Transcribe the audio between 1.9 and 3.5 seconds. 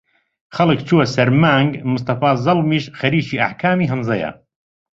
مستەفا زەڵمیش خەریکی